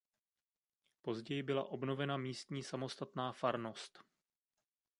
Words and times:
Později 1.01 1.43
byla 1.43 1.63
obnovena 1.63 2.17
místní 2.17 2.63
samostatná 2.63 3.31
farnost. 3.31 3.99